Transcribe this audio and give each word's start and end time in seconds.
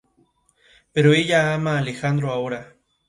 Pero 0.93 1.13
ella 1.13 1.53
ama 1.53 1.75
a 1.75 1.81
Alejandro 1.81 2.31
ahora. 2.31 2.73